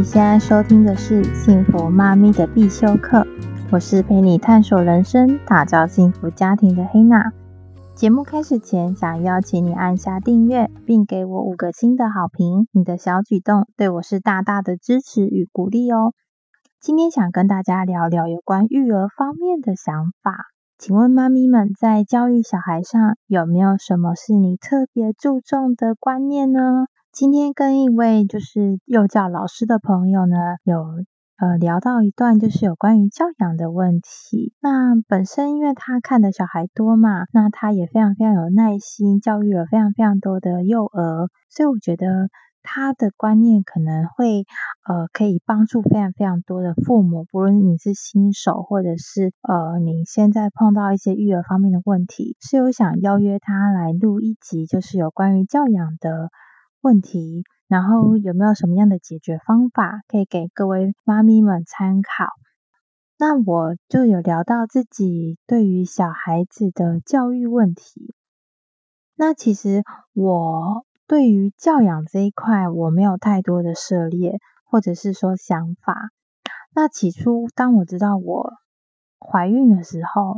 [0.00, 3.18] 你现在收听的是《幸福妈咪的必修课》，
[3.70, 7.34] 我是陪你探索人生、打造幸福家庭的黑娜。
[7.94, 12.66] 节目开始前，想邀请你按下订阅，并给我五个星的好评。
[12.72, 16.14] 你的小举动对我是大大的支持与鼓励哦。
[16.80, 20.46] 今天想跟大家聊聊有关育儿方面的想法。
[20.78, 26.86] 请问妈咪们在教育小孩上有没有什么是你特别注重的观念呢？
[27.12, 30.80] 今天跟一位就是幼教老师的朋友呢，有
[31.38, 34.54] 呃聊到一段就是有关于教养的问题。
[34.60, 42.28] 那本身因为他看的小孩多嘛，那他也非常非常有耐心，教育了非常非常多的幼儿，所以我觉得。
[42.62, 44.44] 他的观念可能会，
[44.86, 56.28] 呃，可以帮助非常非常多的父母，不论你是新手，或者是呃，你现在碰到一些育儿方面的问题，是有想邀约他来录一集，就是有关于教养的
[56.80, 62.26] 问题，然后有没有什么样的解决方法可以给各位妈咪们参考？
[63.18, 68.14] 那我就有聊到自己对于小孩子的教育问题，
[69.16, 70.84] 那其实我。
[71.06, 76.10] 对于教养这一块，我没有太多的涉猎，或者是说想法。
[76.72, 78.52] 那起初，当我知道我
[79.18, 80.36] 怀孕的时候，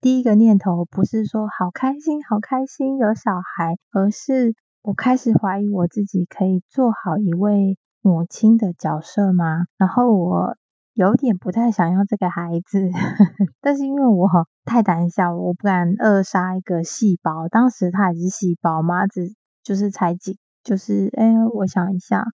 [0.00, 9.64] 第一个念头不是说好开心、好开心有小孩，而是我开始怀疑我自己可以做好一位母亲的角色吗？
[9.76, 10.56] 然后我
[10.94, 12.88] 有点不太想要这个孩子，
[13.60, 14.28] 但是因为我
[14.64, 17.48] 太胆小，我不敢扼杀一个细胞。
[17.48, 19.34] 当时他也是细胞嘛，只。
[19.62, 22.24] 就是才几，就是哎，我想一下，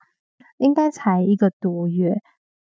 [0.58, 2.14] 应该才一个多月，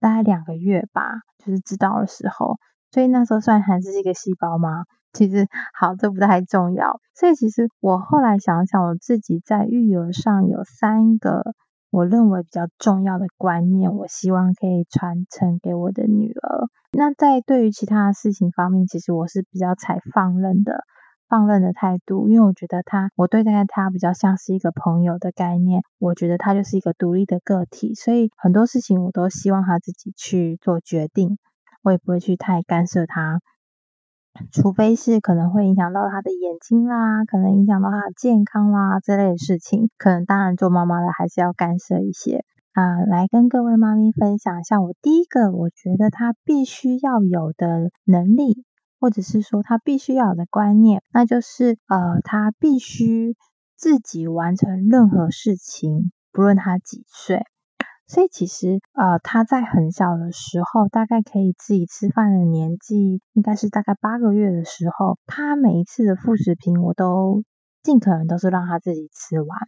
[0.01, 2.57] 大概两个月吧，就是知道的时候，
[2.91, 4.85] 所以那时候算还是一个细胞吗？
[5.13, 5.47] 其实
[5.79, 7.01] 好，这不太重要。
[7.15, 11.55] 所以其实我后来想想，我自己在育儿上有三个
[11.91, 16.67] 我认为比较重要的观念，我希望可以传承给我的女儿。
[16.93, 20.85] 那在对于其他事情方面，其实我是比较采放任的。
[21.31, 25.83] 放任的态度，因为我觉得他，我对待他比较像是一个朋友的概念。
[25.99, 31.37] 我觉得他就是一个独立的个体，所以很多事情我都希望他自己去做决定，
[31.83, 33.41] 我也不会去太干涉他。
[34.53, 43.01] 除非是可能会影响到他的眼睛啦，可能影响到他的健康啦这类的事情，可能当然做妈妈的还是要干涉一些啊。
[43.01, 48.65] 来跟各位妈咪分享一下，我第一个我觉得他必须要有的能力。
[49.01, 53.37] 或者是说他必须要有的观念，那就是呃，他必须
[53.77, 57.45] 自己完成任何事情，不论他几岁。
[58.09, 67.45] 所以其实呃，他在很小的时候，大概可以自己吃饭的年纪，应该是大概八个月的时候，他每一次的副食品，我都
[67.83, 69.59] 尽可能都是让他自己吃完。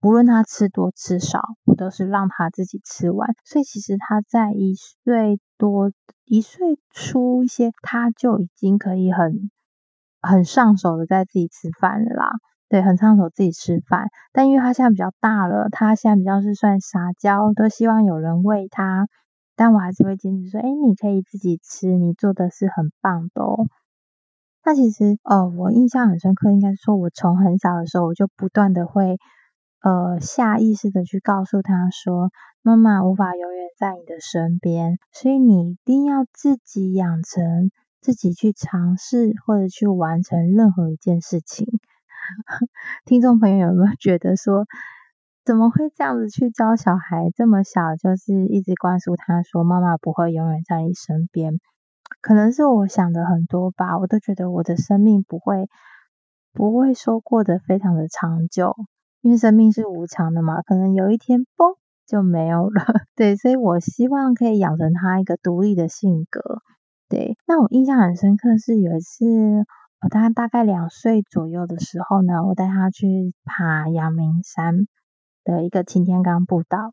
[0.00, 3.34] 不论他吃多吃少，我都是让他自己吃完。
[3.44, 5.90] 所以其实他在一岁多、
[6.24, 9.50] 一岁初一些，他就已经可以很
[10.22, 12.30] 很上手的在自己吃饭了啦。
[12.70, 14.06] 对，很上手自己吃饭。
[14.32, 19.08] 但因为他现在比较大了，他现在比较是算撒娇，都希望有人喂他。
[19.56, 23.66] 但我还是会坚持说，诶，你可以自己吃，你做的是很棒的哦。
[24.64, 29.18] 那其实，哦，我印象很深刻，应该是说我从很小的时候，我就不断的会。
[29.82, 32.30] 呃，下意识的去告诉他说，
[32.62, 37.70] 妈妈无法永远在你的身边，所以你一定要自己养成，
[38.02, 41.66] 自己去尝试或者去完成任何一件事情。
[43.04, 44.66] 听众朋友有没有觉得说，
[45.44, 47.30] 怎么会这样子去教小孩？
[47.34, 51.58] 这么小就是一直灌输他说，妈妈不会永远在你身边。
[52.20, 55.68] 可能是我想的很多吧，我都觉得我的生命不会，
[56.52, 58.74] 不会说过得非常的长久。
[59.22, 61.76] 因为生命是无常的嘛，可能有一天嘣
[62.06, 62.84] 就没有了。
[63.14, 66.62] 对，所以我希望可以养成他一个独立的性格。
[67.08, 69.24] 对，那我印象很深刻是有一次，
[70.02, 74.86] 我他大概两岁左右的时候呢，我带他去爬阳明山
[75.44, 76.92] 的一个擎天岗步道。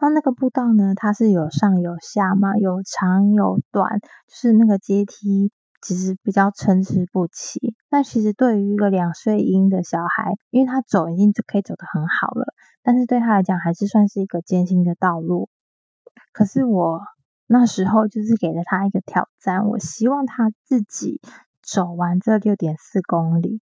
[0.00, 5.52] 那那个步道呢，它是有上有下嘛，有长有短，就是那个阶梯。
[5.86, 7.74] 其实比较参差不齐。
[7.90, 15.50] 那其实对于一个两岁婴的小孩，因为他走已经就可以走得很好了，但是对他来讲还是算是一个艰辛的道路。
[16.32, 17.02] 可是我
[17.46, 21.20] 那时候就是给了他一个挑战，我希望他自己
[21.66, 23.60] 走完这六点四公里，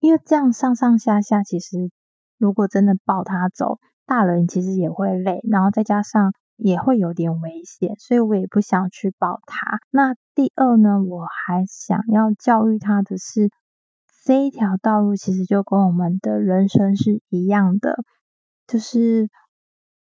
[0.00, 1.90] 因为这样上上下下，其实
[2.38, 6.32] 如果真的抱他走，大人其实也会累，然后再加上。
[6.56, 9.80] 也会有点危险，所以我也不想去抱他。
[9.90, 13.50] 那第二呢，我还想要教育他的是，
[14.24, 18.04] 这一条道路其实就跟我们的人生是一样的，
[18.68, 19.28] 就是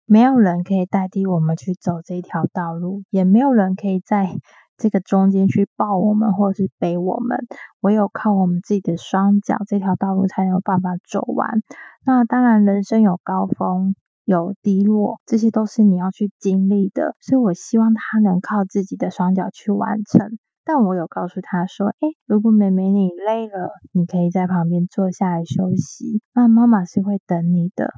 [0.06, 4.34] 没有人可以代替我们去走这条道路，也没有人可以在
[4.78, 7.46] 这个中间去抱我们或者是背我们，
[7.80, 11.60] 唯有靠我们自己的双脚，这条道路才有办法走完。
[12.06, 13.94] 那当然，人生有高峰，
[14.24, 17.16] 有低落，这些都是你要去经历的。
[17.20, 20.38] 所以我希望他能靠自己的双脚去完成。
[20.64, 27.92] 但我有告诉他说，诶，如果妹妹你累了，你可以在旁边坐下来休息，那妈妈是会等你的。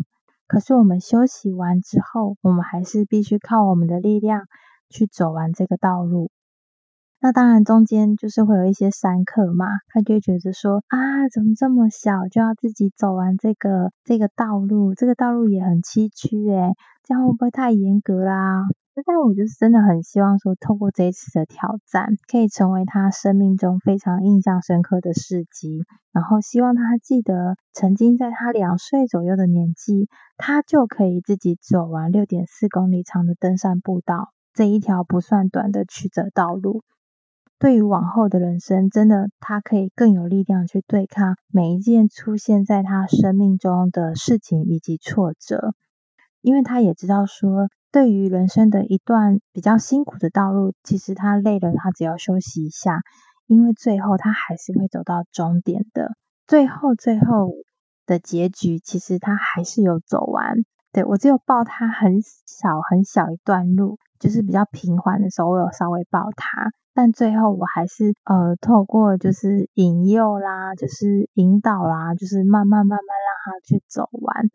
[0.47, 4.43] 可是我们休息完之后，我们还是必须靠我们的力量
[4.89, 6.31] 去走完这个道路。
[7.23, 14.95] 那当然，中间就是会有一些山客嘛，他就觉得说啊，怎么这么小就要自己走完这个这个道路？
[14.95, 16.73] 这个道路也很崎岖诶，
[17.05, 18.63] 这样会不会太严格啦？
[19.05, 25.85] 但我就是真的很希望说，透过这一次的挑战，可以成为他生命中非常印象深刻的事迹。
[26.13, 30.09] 然后希望他记得，曾经在他两岁左右的年纪，
[30.39, 36.83] 他就可以自己走完六点四公里长的登山步道，这一条不算短的曲折道路。
[37.61, 45.75] 对于往后的人生，真的他可以更有力量去对抗每一件出现在他生命中的事情以及挫折，
[46.41, 53.03] 因为他也知道说，对于人生的一段比较辛苦的道路，其实他累了，他只要休息一下，
[53.47, 56.17] 因为最后他还是会走到终点的。
[56.47, 57.53] 最后最后
[58.07, 60.65] 的结局，其实他还是有走完。
[60.93, 66.71] 对，我只有抱他很小很小一段路，就是比较平缓的时候，我有稍微抱他。
[66.93, 74.51] 但最后我还是呃透过就是引诱啦，就是引导啦，就是慢慢慢慢让他去走完。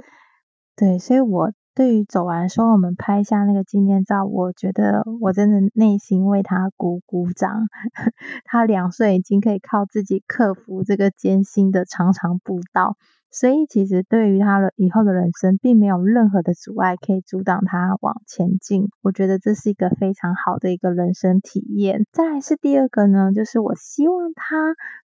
[0.76, 7.68] 对，所以我对于走完的时候，我们拍下那个纪念照，我觉得我真的内心为他鼓鼓掌。
[8.44, 12.98] 他两岁已经可以靠自己克服这个艰辛的长长步道。
[13.38, 18.88] 所以其实对于他的以后的人生，并没有任何的阻碍可以阻挡他往前进。
[19.02, 22.06] 我觉得这是一个非常好的一个人生体验。
[22.14, 24.56] 再来是第二个呢，就是我希望他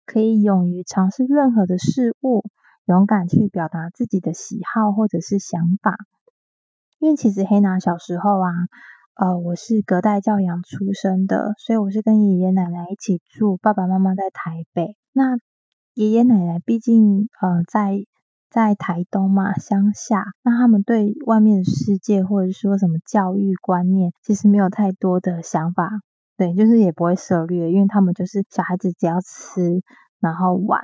[0.06, 2.44] 可以勇于尝试任何的事物，
[2.84, 5.96] 勇敢去表达自己的喜好或者是想法。
[7.00, 8.48] 因为其实黑娜小时候啊，
[9.16, 14.96] 呃，我是隔代教养出生的，所以我是跟爷爷奶奶一起住，爸爸妈妈在台北。
[15.12, 15.36] 那
[15.94, 18.04] 爷爷奶奶毕竟呃在。
[18.50, 25.88] 在台东嘛，乡下，那他们对外面的世界或者说什么教育观念，其实没有太多的想法，
[26.36, 29.82] 对，就是也不会涉猎，因为他们就是小孩子只要吃，
[30.20, 30.82] 然后玩，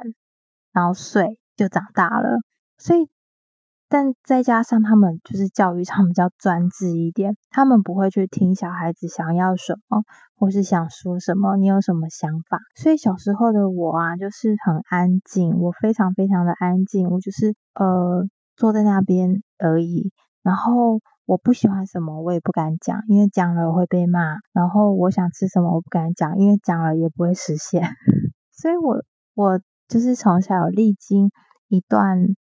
[0.73, 2.39] 然后睡就长大了，
[2.79, 3.09] 所以。
[3.97, 10.03] 但再加上他们就是教育上比较专制一点，他们不会去听小孩子想要什么，
[10.37, 12.61] 或是想说什么，你有什么想法？
[12.75, 20.13] 所以小时候的我啊，就是很安静，我非常非常的安静，我就是呃坐在那边而已。
[20.43, 24.37] 然后我不喜欢什么，我也不敢讲，因为讲了会被骂。
[24.53, 27.83] 然后我想吃什么，我不敢讲，因为讲了也不会实现。
[28.53, 29.03] 所以我
[29.35, 29.59] 我
[29.89, 31.31] 就是从小历经
[31.69, 32.37] 一段。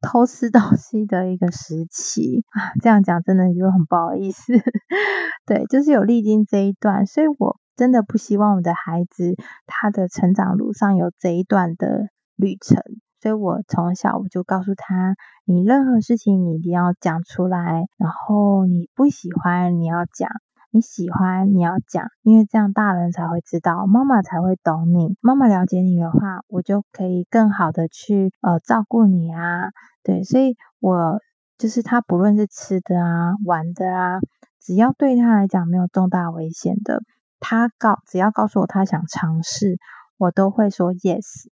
[0.00, 4.52] 偷吃东西的一个时期啊，这样讲真的就很不好意思。
[5.46, 9.34] 对，就是有历经这一段，所以我真的不希望我的孩子
[9.66, 12.82] 他的成长路上有这一段的旅程。
[13.20, 20.30] 所以我从小我就告诉他，你任何事情你一定要讲出来，然后你不喜欢你要讲。
[20.72, 25.16] 你喜欢你要讲，因为这样大人才会知道，妈妈才会懂你。
[25.20, 29.70] 妈妈了解你的话，我就可以更好的去呃照顾你啊。
[30.04, 31.18] 对，所以我
[31.58, 34.20] 就是他，不论是吃的啊、玩的啊，
[34.60, 37.02] 只要对他来讲没有重大危险的，
[37.40, 39.76] 他告只要告诉我他想尝试，
[40.18, 41.48] 我都会说 yes。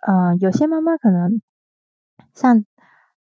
[0.00, 1.42] 嗯、有些妈妈可能
[2.32, 2.64] 像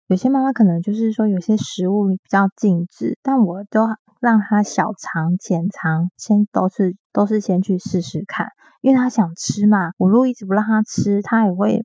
[0.06, 3.88] 有些妈妈可能就是说有些食物比较禁止，但我都。
[4.22, 8.50] 让他小尝浅尝，先都是都是先去试试看，
[8.82, 9.92] 因为他想吃嘛。
[9.98, 11.84] 我如果一直不让他吃，他也会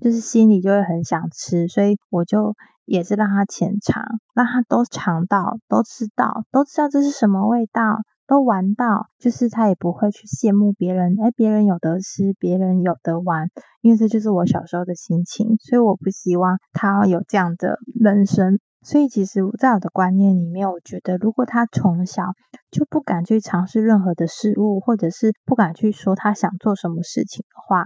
[0.00, 13.48] 就是心里就会很想吃，所以我就也是让他浅尝，让他都尝到，都吃到，都知道这是什么味道，都玩到，就是他也不会去羡慕别人，诶，别人有得吃，别人有得玩，
[13.80, 18.58] 因为这就是我小时候的心情，所以我不希望他有这样的人生。
[18.82, 22.32] 所以，其实在我的观念里面，我觉得如果他从小
[22.70, 27.84] 就不敢去尝试任何的事物，或者是不敢去说他想做什么事情的话，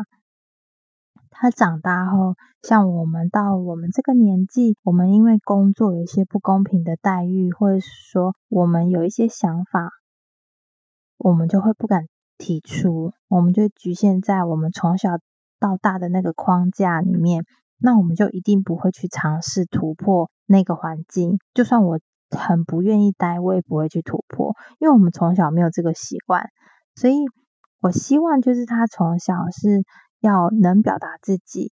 [1.31, 9.91] 他长大后，像我们到我们这个年纪，我们因为工作有一些不公平的待遇，或者是说我们有一些想法，
[11.19, 12.07] 我们就会不敢
[12.39, 15.19] 提出，我们就局限在我们从小
[15.59, 17.45] 到大的那个框架里面。
[17.79, 21.99] 那我们就一定不会去尝试突破那个环境，就算我
[22.31, 26.51] 很不愿意待，我也不会去突破，因为我们从小没有这个习惯，
[26.95, 27.17] 所以
[27.81, 29.85] 我希望就是他从小是
[30.21, 31.73] 要能表达自己。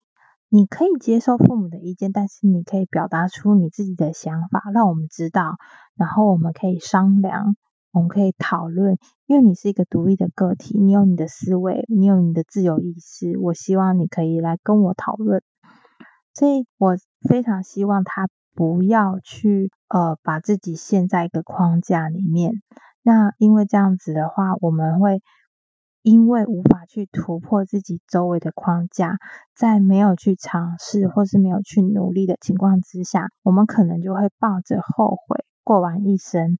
[0.53, 5.55] 你可以接受父母的意见，但是你可以表达出你自己的想法，让我们知道，
[5.95, 7.55] 然后我们可以商量，
[7.93, 8.97] 我们可以讨论。
[9.27, 13.37] 因为你是一个独立的个体，你有你的思维，你有你的自由意识。
[13.39, 15.41] 我希望你可以来跟我讨论，
[16.33, 16.97] 所以我
[17.27, 22.61] 非常希望他不要去呃把自己陷在一个框架里面。
[23.01, 25.21] 那因为这样子的话，我们会。
[26.03, 29.19] 因为无法去突破自己周围的框架，
[29.53, 36.57] 在没有去尝试或是没有去努力的情况之下，我们可能就会抱着后悔过完一生。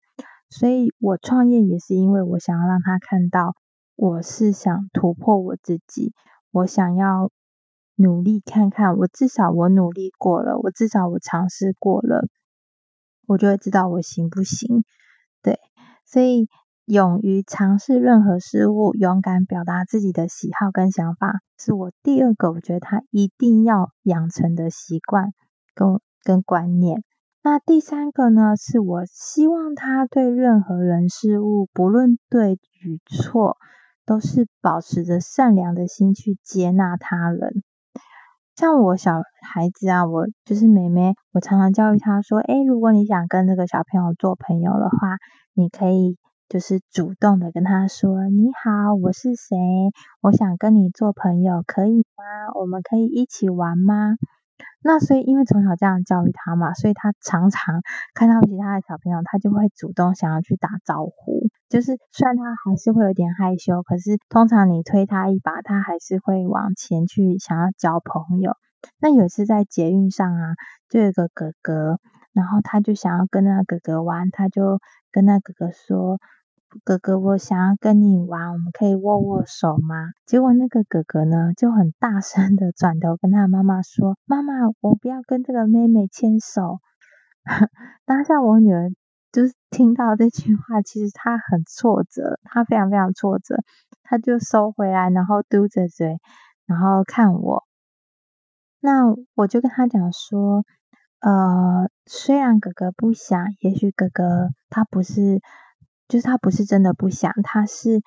[0.52, 3.56] 所以我创业也是因为我想要让他看到，
[3.96, 6.14] 我是想突破我自己，
[6.52, 7.32] 我想要
[7.96, 12.28] 努力看看，我至少我努力过了，我至少我尝试过了，
[13.28, 14.84] 我就会知道我行不行。
[15.42, 15.60] 对，
[16.06, 16.48] 所以。
[16.86, 25.32] 勇于尝试任何事物，勇敢表达自己的喜好跟想法，是我第二个我觉得他一定要养成的习惯
[25.74, 27.04] 跟跟观念。
[27.44, 33.56] 那第三个呢，是我希望他对任何人事物，不论对与错，
[34.06, 37.64] 都是保持着善良的心去接纳他人。
[38.62, 45.18] 像我小孩子啊，我就是妹妹，我常常教育他说：“诶，如果你想跟这个小朋友做朋友的话，
[45.56, 46.16] 你可以。”
[46.48, 49.58] 就是主动的跟他说：“你好，我是谁？
[50.22, 52.54] 我想跟你做朋友，可以吗？
[52.60, 54.18] 我们可以一起玩吗？”
[54.84, 57.82] 那所以，因为从小这样教育他嘛，所以他常常
[58.14, 61.48] 看到其他的小朋友，他就会主动想要去打招呼。
[61.72, 68.54] 就是虽然他还是会有点害羞，可是通常你推他一把，他还是会往前去想要交朋友。
[69.00, 70.54] 那有一次在捷运上啊，
[70.90, 71.98] 就有个哥哥，
[72.34, 74.80] 然后他就想要跟那个哥哥玩，他就
[75.12, 76.20] 跟那哥哥说。
[76.86, 80.12] 哥哥，我想要跟你玩，我们可以握握手吗？
[80.26, 86.80] 结果那个哥哥呢，就很大声的转头跟他妈妈说：“妈妈，我不要跟这个妹妹牵手。”
[88.06, 88.90] 当下我女儿
[89.32, 93.58] 就是听到这句话，其实他很挫折，他非常非常挫折，
[94.04, 96.20] 他就收回来，然后嘟着嘴，
[96.66, 97.66] 然后看我。
[98.80, 100.66] 那我就跟他讲说
[101.22, 105.42] ：“呃，虽然哥哥不想，也许哥哥他不是。”
[106.12, 108.02] 就是他不是真的不想，他是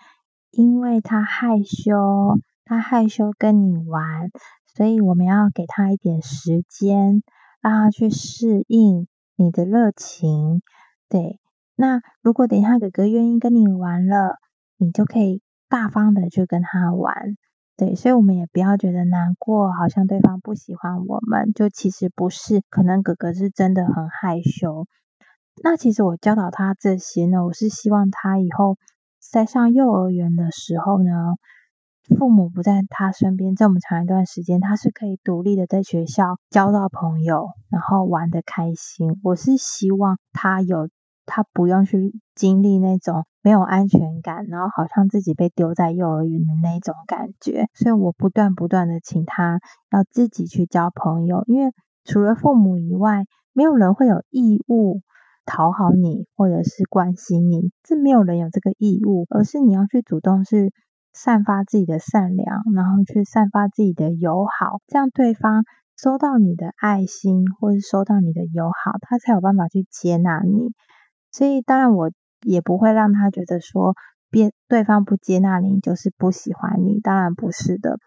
[0.50, 4.30] 因为他害羞，他害羞跟你玩，
[4.66, 7.22] 所以我们要给他一点时间，
[7.62, 10.60] 让他去适应你的热情。
[11.08, 11.40] 对，
[11.76, 14.36] 那如果等一下哥哥愿意跟你玩了，
[14.76, 17.36] 你就可以大方的去跟他玩。
[17.76, 24.86] 对，所以我们也不要觉得难过，好像对方不喜欢我们，就其实不是，可能哥哥是真的很害羞。
[25.62, 28.76] 那其实我教导他这些呢，我是希望他以后
[29.20, 31.10] 在上幼儿园的时候呢，
[32.18, 39.18] 父母不在他身边这么长一段时间，他是可以独立的在学校交到朋友，然后玩得开心。
[39.22, 40.90] 我是希望他有，
[41.24, 47.68] 他不用去经历那种没有安全感，然后好像自己被丢在幼儿园的那种感觉。
[47.72, 51.72] 所以我不断不断的请他要自己去交朋友，因为
[52.04, 55.00] 除了父母以外，没有人会有义务。
[55.46, 60.72] 讨好你，或者是关心你，这没有人有这个义务，而是你要去主动去
[61.14, 65.64] 散发自己的善良，然后去散发自己的友好，这样对方
[65.96, 70.74] 收到你的爱心，或是收到你的友好，他才有办法去接纳你。
[71.30, 72.10] 所以，当然我
[72.42, 73.94] 也不会让他觉得说，
[74.28, 77.98] 别对方不接纳你就是不喜欢你，当然不是的，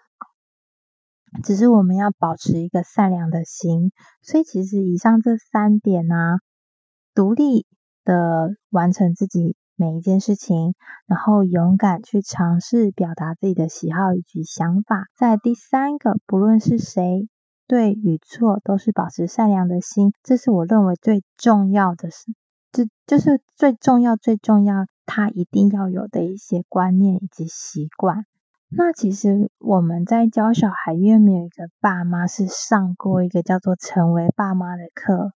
[1.43, 3.91] 只是我们要保持一个善良的心。
[4.21, 6.37] 所以，其实以上这三点呢、啊。
[7.15, 7.65] 独立
[8.03, 10.73] 的完成自己每一件事情，
[11.05, 15.05] 然后勇敢去尝试表达自己的喜好以及想法。
[15.15, 17.29] 在第三个，不论是谁，
[17.67, 20.11] 对与错，都是保持善良的心。
[20.23, 22.33] 这是我认为最重要的事，
[22.71, 28.25] 这就，是最重要、最重要，他一定要有的一些观念以及习惯。
[28.69, 35.31] 那其实我们在教小孩，因为没有一个爸妈是上过一个叫做“成为爸妈”的课。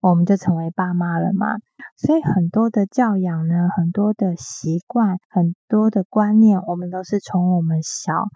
[0.00, 1.56] 我们就成为爸妈了嘛，
[1.96, 8.26] 所以很多的教养呢，很多的习惯，很多的观念，我们都是从我们小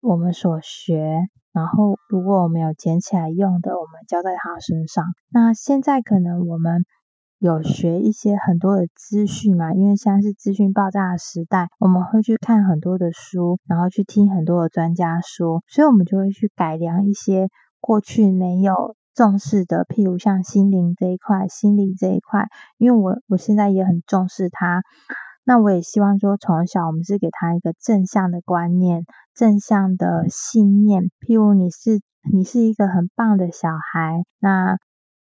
[0.00, 5.04] 我们所学，然后如果我们有捡起来用的，我们教在他身上。
[5.28, 6.84] 那现在可能我们
[7.38, 18.96] 有学一些很多的资讯嘛，因为现在是资讯爆炸的时代，我们会去看很多的书，然后去听很多的专家说，所以我们就会去改良一些过去没有。
[19.14, 22.48] 重视的，譬如像心灵这一块、心理这一块，
[22.78, 24.82] 因为我我现在也很重视他。
[25.44, 31.10] 那我也希望说，从小我们是给他一个正向的观念、正向的信念。
[31.26, 32.00] 譬如你是
[32.30, 34.78] 你是一个很棒的小孩，那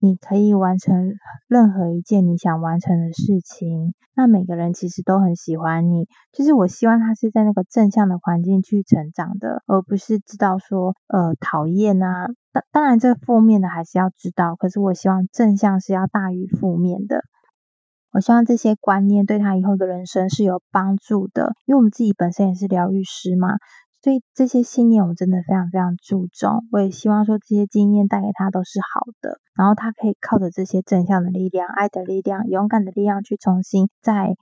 [0.03, 1.13] 你可以完成
[1.47, 3.93] 任何一件你想完成的事情。
[4.13, 12.27] 那每个人其实都很喜欢你，就是我希望他是在那个正向的环境去成长的，而不是知道说呃讨厌啊。
[12.51, 17.21] 当当然，这负面的还是要知道，可是我希望正向是要大于负面的。
[18.11, 23.55] 我希望这些观念对他以后的人生是有帮助的，因为我们自己本身也是疗愈师嘛，
[24.03, 26.67] 所以这些信念我真的非常非常注重。
[26.71, 34.35] 我也希望说这些经验带给他都是好的，然后他可以靠着这些正向的力量、爱的力量、勇敢的力量去重新在。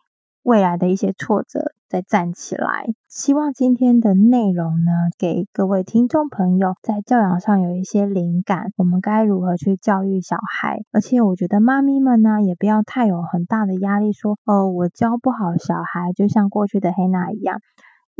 [0.44, 2.88] 未来的一些挫折，再站起来。
[3.08, 8.72] 希望今天的内容呢，给各位听众朋友在教养上有一些灵感。
[8.76, 10.80] 我们该如何去教育小孩？
[10.92, 17.60] 而且我觉得妈咪们呢，也不要太有很大的压力，说哦，我教不好小孩，就像过去的黑娜一样。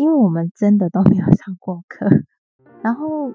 [0.02, 2.08] 因为我们真的都没有 上过课。
[2.82, 3.34] 然后，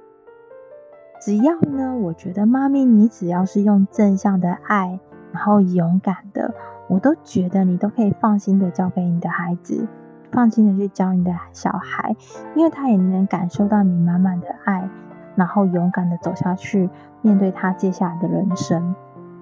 [1.21, 4.99] 只要呢，我觉得妈咪，你只要是用正向的爱，
[5.33, 6.53] 然后勇敢的。
[6.89, 9.87] 我都觉得你都可以放心的交给你的孩子，
[10.33, 12.17] 放心的去教你的小孩，
[12.57, 14.91] 因为他也能感受到你满满的爱，
[15.37, 16.91] 然后勇敢的走下去，
[17.23, 18.97] 面对他接下来的人生。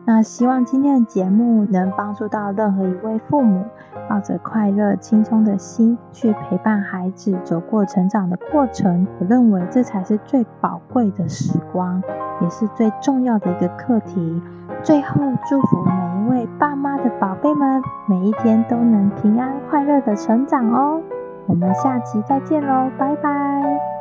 [0.06, 3.64] 那希望今天的节目能帮助到任何一位父母，
[4.08, 9.06] 抱着快乐、轻松的心去陪伴孩子走过成长的过程。
[9.18, 12.02] 我认为这才是最宝贵的时光，
[12.40, 14.42] 也是最重要的一个课题。
[14.82, 21.00] 最后，祝福每一位爸妈的宝贝们，每一天都能平安快乐的成长哦。
[21.46, 23.94] 我们下期再见喽，拜拜。